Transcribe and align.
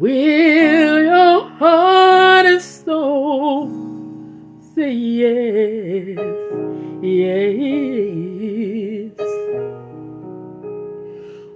Will 0.00 1.02
your 1.02 1.50
heart 1.58 2.46
and 2.46 2.62
soul 2.62 3.68
say 4.74 4.92
yes, 4.92 6.18
yes? 7.02 7.52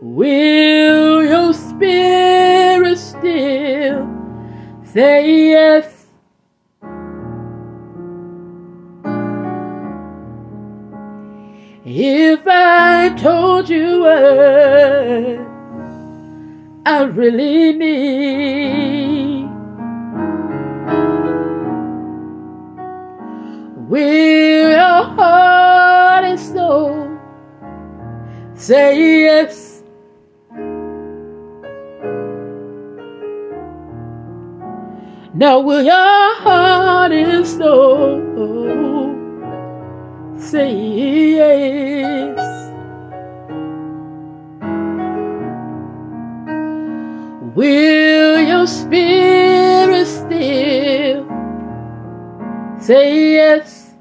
Will 0.02 1.25
your 1.25 1.55
spirit 1.55 2.98
still 2.98 4.07
say 4.92 5.48
yes? 5.48 6.06
If 11.87 12.42
I 12.47 13.15
told 13.16 13.70
you 13.70 14.01
what 14.01 15.54
I 16.87 17.05
really 17.05 17.73
need, 17.73 19.48
will 23.88 24.70
your 24.70 25.05
heart 25.16 26.24
and 26.27 26.38
soul 26.38 27.19
say 28.55 29.23
yes? 29.23 29.83
Now 35.32 35.60
will 35.60 35.82
your 35.82 35.95
heart 35.95 37.12
and 37.12 37.46
soul 37.46 38.21
say 40.38 40.77
yes? 41.37 42.54
Will 47.55 48.41
your 48.41 48.66
spirit 48.66 50.07
still 50.07 51.24
say 52.80 53.35
yes? 53.35 53.95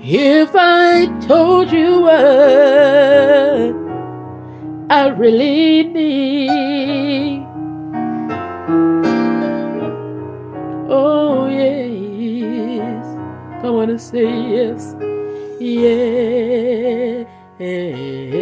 If 0.00 0.50
I 0.54 1.06
told 1.26 1.72
you 1.72 2.02
what 2.02 2.18
I 4.90 5.08
really 5.08 5.84
need. 5.84 7.46
Oh, 10.90 11.46
yes. 11.48 13.06
I 13.64 13.70
want 13.70 13.88
to 13.88 13.98
say 13.98 14.24
yes. 14.50 14.94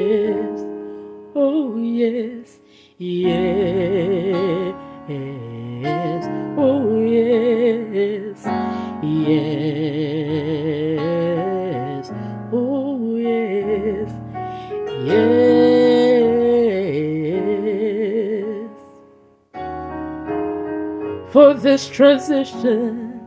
Yes. 0.07 0.61
Oh, 1.35 1.77
yes. 1.77 2.61
Yes. 2.97 4.75
Oh, 6.57 7.01
yes. 7.01 8.47
Yes. 9.03 9.67
Oh, 12.53 13.17
yes. 13.17 14.12
Yes. 15.03 15.33
For 21.33 21.55
this 21.55 21.89
transition, 21.89 23.21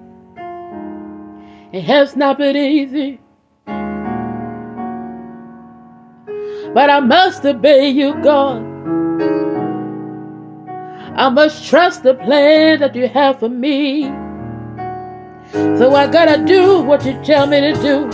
it 1.74 1.84
has 1.84 2.16
not 2.16 2.38
been 2.38 2.56
easy. 2.56 3.20
But 6.74 6.90
I 6.90 7.00
must 7.00 7.44
obey 7.46 7.90
you, 7.90 8.14
God. 8.22 8.64
I 11.16 11.30
must 11.30 11.68
trust 11.68 12.04
the 12.04 12.14
plan 12.14 12.80
that 12.80 12.96
you 12.96 13.08
have 13.08 13.40
for 13.40 13.50
me. 13.50 14.06
So 15.52 15.96
I 15.96 16.08
gotta 16.08 16.46
do 16.46 16.82
what 16.82 17.04
you 17.06 17.20
tell 17.24 17.48
me 17.48 17.60
to 17.60 17.74
do. 17.74 18.10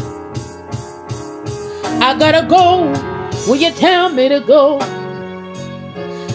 I 2.02 2.16
gotta 2.18 2.48
go 2.48 2.94
when 3.50 3.60
you 3.60 3.72
tell 3.72 4.10
me 4.10 4.30
to 4.30 4.40
go. 4.40 4.80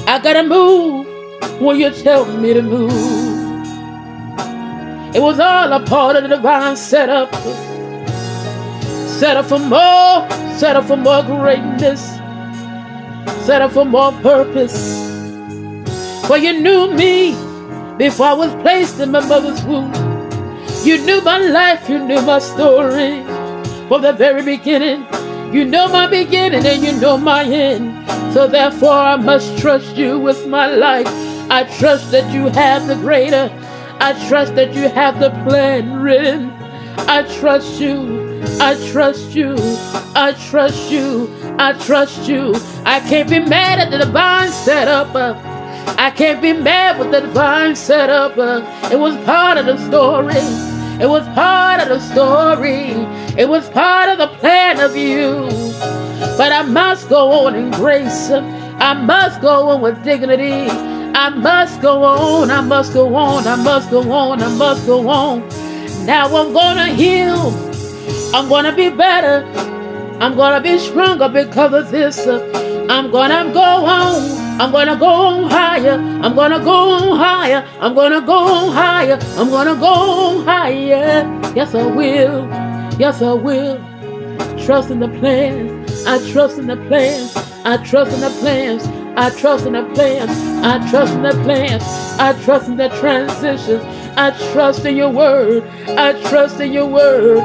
I 0.07 0.21
gotta 0.23 0.43
move 0.43 1.07
when 1.61 1.79
you 1.79 1.91
tell 1.91 2.25
me 2.27 2.53
to 2.53 2.63
move. 2.63 2.91
It 5.15 5.21
was 5.21 5.41
all 5.41 5.73
a 5.73 5.81
part 5.87 6.17
of 6.17 6.23
the 6.23 6.29
divine 6.29 6.77
setup. 6.77 7.33
Set 9.21 9.37
up 9.37 9.45
for 9.45 9.59
more, 9.59 10.31
set 10.57 10.77
up 10.77 10.87
for 10.87 10.97
more 10.97 11.23
greatness, 11.23 12.01
set 13.45 13.61
up 13.61 13.73
for 13.73 13.85
more 13.85 14.13
purpose. 14.13 14.97
For 16.27 16.39
you 16.39 16.59
knew 16.59 16.91
me 16.95 17.33
before 17.99 18.29
I 18.29 18.33
was 18.33 18.55
placed 18.63 18.99
in 18.99 19.11
my 19.11 19.21
mother's 19.21 19.63
womb. 19.65 19.93
You 20.87 21.05
knew 21.05 21.21
my 21.21 21.37
life, 21.37 21.87
you 21.87 21.99
knew 21.99 22.23
my 22.23 22.39
story 22.39 23.23
from 23.89 24.01
the 24.01 24.15
very 24.15 24.43
beginning. 24.43 25.07
You 25.53 25.67
know 25.67 25.87
my 25.89 26.07
beginning 26.07 26.65
and 26.65 26.83
you 26.83 26.99
know 26.99 27.19
my 27.19 27.45
end. 27.45 28.09
So 28.33 28.47
therefore, 28.47 28.95
I 28.95 29.17
must 29.17 29.59
trust 29.59 29.99
you 29.99 30.19
with 30.19 30.47
my 30.47 30.69
life. 30.69 31.09
I 31.51 31.65
trust 31.79 32.11
that 32.13 32.33
you 32.33 32.47
have 32.47 32.87
the 32.87 32.95
greater. 32.95 33.53
I 34.01 34.15
trust 34.31 34.55
that 34.55 34.73
you 34.73 34.89
have 34.89 35.21
the 35.21 35.29
plan 35.47 36.01
written. 36.01 36.51
I 37.07 37.21
trust 37.39 37.79
you. 37.83 38.30
I 38.59 38.75
trust 38.91 39.35
you. 39.35 39.55
I 40.15 40.33
trust 40.49 40.91
you. 40.91 41.31
I 41.59 41.73
trust 41.75 42.29
you. 42.29 42.55
I 42.85 43.01
can't 43.01 43.29
be 43.29 43.39
mad 43.39 43.79
at 43.79 43.91
the 43.91 43.99
divine 43.99 44.51
setup. 44.51 45.15
I 45.99 46.11
can't 46.11 46.41
be 46.43 46.53
mad 46.53 46.99
with 46.99 47.11
the 47.11 47.21
divine 47.21 47.77
setup. 47.77 48.33
It 48.91 48.99
was 48.99 49.17
part 49.25 49.59
of 49.59 49.67
the 49.67 49.77
story. 49.87 50.35
It 51.01 51.09
was 51.09 51.27
part 51.35 51.81
of 51.81 51.89
the 51.89 52.01
story. 52.01 52.91
It 53.39 53.49
was 53.49 53.69
part 53.71 54.09
of 54.09 54.19
the 54.19 54.29
plan 54.39 54.81
of 54.81 54.97
you. 54.97 55.49
But 56.37 56.53
I 56.53 56.63
must 56.63 57.09
go 57.09 57.47
on 57.47 57.55
in 57.55 57.71
grace. 57.71 58.31
I 58.31 58.95
must 58.95 59.41
go 59.41 59.69
on 59.69 59.81
with 59.83 60.03
dignity. 60.03 60.71
I 61.15 61.31
must 61.31 61.81
go 61.83 62.03
on. 62.05 62.51
I 62.51 62.61
must 62.61 62.93
go 62.95 63.15
on. 63.15 63.47
I 63.47 63.57
must 63.57 63.91
go 63.91 64.11
on. 64.13 64.43
I 64.43 64.49
must 64.57 64.87
go 64.87 65.09
on. 65.09 65.49
Now 66.07 66.27
I'm 66.35 66.53
gonna 66.53 66.89
heal. 66.89 67.70
I'm 68.33 68.49
gonna 68.49 68.75
be 68.75 68.89
better. 68.91 69.45
I'm 70.21 70.37
gonna 70.37 70.61
be 70.61 70.79
stronger 70.79 71.29
because 71.29 71.73
of 71.73 71.91
this. 71.91 72.27
I'm 72.89 73.11
gonna 73.11 73.53
go 73.53 73.61
on. 73.61 74.61
I'm 74.61 74.71
gonna 74.71 74.97
go 74.97 75.07
on 75.07 75.51
higher. 75.51 75.95
I'm 75.95 76.37
gonna 76.37 76.61
go 76.61 76.93
on 76.93 77.19
higher. 77.19 77.67
I'm 77.81 77.95
gonna 77.95 78.21
go 78.21 78.39
on 78.39 78.73
higher. 78.73 79.19
I'm 79.37 79.51
gonna 79.51 79.75
go 79.75 79.87
on 79.87 80.45
higher. 80.45 81.25
Yes, 81.57 81.75
I 81.75 81.85
will. 81.87 82.49
Yes, 83.01 83.21
I 83.21 83.33
will. 83.33 83.79
Trust 84.65 84.91
in 84.91 85.01
the 85.01 85.09
plans. 85.09 86.07
I 86.07 86.19
trust 86.31 86.59
in 86.59 86.69
the 86.69 86.77
plans. 86.77 87.37
I 87.65 87.79
trust 87.79 88.13
in 88.13 88.21
the 88.21 88.31
plans. 88.41 88.87
I 89.17 89.31
trust 89.31 89.67
in 89.67 89.73
the 89.73 89.85
plans. 89.93 90.31
I 90.65 90.89
trust 90.89 91.15
in 91.15 91.23
the 91.23 91.33
plans. 91.43 91.83
I 92.21 92.33
trust 92.45 92.69
in 92.69 92.77
the 92.77 92.91
transitions. 93.01 93.83
I 94.21 94.31
trust 94.53 94.85
in 94.85 94.97
your 94.97 95.11
word. 95.11 95.65
I 95.89 96.13
trust 96.29 96.61
in 96.61 96.73
your 96.73 96.87
word. 96.87 97.39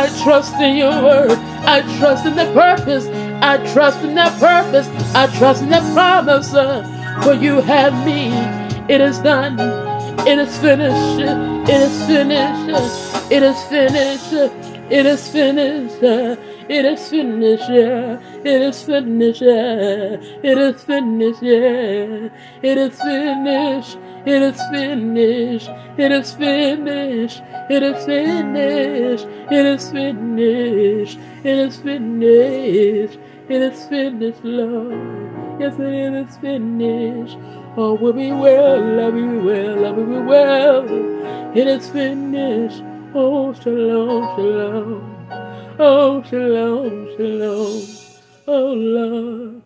I 0.00 0.08
trust 0.22 0.54
in 0.60 0.76
your 0.76 0.92
word. 1.02 1.38
I 1.76 1.80
trust 1.98 2.26
in 2.26 2.36
the 2.36 2.46
purpose. 2.52 3.06
I 3.42 3.56
trust 3.72 4.04
in 4.04 4.14
the 4.14 4.30
purpose. 4.38 4.88
I 5.14 5.26
trust 5.38 5.62
in 5.62 5.70
the 5.70 5.80
promise. 5.94 6.54
uh, 6.54 6.82
For 7.24 7.34
you 7.34 7.62
have 7.62 7.94
me. 8.06 8.28
It 8.94 9.00
is 9.00 9.18
done. 9.20 9.58
It 10.28 10.38
is 10.38 10.58
finished. 10.58 11.20
It 11.74 11.80
is 11.88 12.06
finished. 12.06 13.32
It 13.32 13.42
is 13.42 13.62
finished. 13.64 14.34
It 14.90 15.06
is 15.06 15.28
finished. 15.30 16.02
It 16.68 16.84
is 16.84 17.08
finished. 17.08 17.70
yeah. 17.70 18.20
It 18.44 18.62
is 18.62 18.82
finished. 18.82 19.42
yeah. 19.42 20.16
It 20.42 20.58
is 20.58 20.82
finished. 20.82 21.42
yeah. 21.42 22.28
It 22.62 22.78
is 22.78 23.00
finished. 23.00 23.98
It 24.26 24.42
is 24.42 24.60
finished. 24.70 25.70
It 25.96 26.12
is 26.12 26.34
finished. 26.34 27.42
It 27.70 27.82
is 27.82 28.04
finished. 28.04 29.26
It 29.50 29.66
is 29.66 29.90
finished. 29.90 31.18
It 31.44 31.58
is 31.58 31.76
finished. 31.78 33.18
It 33.48 33.62
is 33.62 33.86
finished, 33.86 34.44
Lord. 34.44 34.92
Yes, 35.58 35.74
it 35.78 36.14
is 36.14 36.36
finished. 36.36 37.38
Oh, 37.78 37.94
will 37.94 38.12
be 38.12 38.30
well, 38.30 39.00
I 39.00 39.08
will 39.08 39.32
be 39.32 39.38
well, 39.38 39.86
I 39.86 39.90
will 39.90 40.04
be 40.04 40.20
well. 40.20 40.84
It 41.56 41.66
is 41.66 41.88
finished. 41.88 42.82
Oh, 43.14 43.54
shalom, 43.54 44.36
shalom. 44.36 45.17
Oh, 45.78 46.22
shalom, 46.24 47.08
shalom. 47.18 47.82
Oh, 48.48 48.72
Lord. 48.74 49.57